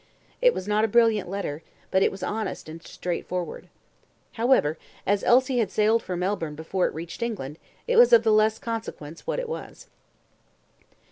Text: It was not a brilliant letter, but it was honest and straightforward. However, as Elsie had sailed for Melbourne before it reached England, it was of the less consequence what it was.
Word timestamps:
It 0.41 0.55
was 0.55 0.67
not 0.67 0.83
a 0.83 0.87
brilliant 0.87 1.29
letter, 1.29 1.61
but 1.91 2.01
it 2.01 2.09
was 2.11 2.23
honest 2.23 2.67
and 2.67 2.81
straightforward. 2.81 3.67
However, 4.31 4.79
as 5.05 5.23
Elsie 5.23 5.59
had 5.59 5.69
sailed 5.69 6.01
for 6.01 6.17
Melbourne 6.17 6.55
before 6.55 6.87
it 6.87 6.93
reached 6.95 7.21
England, 7.21 7.59
it 7.87 7.97
was 7.97 8.11
of 8.11 8.23
the 8.23 8.33
less 8.33 8.57
consequence 8.57 9.27
what 9.27 9.37
it 9.37 9.47
was. 9.47 9.85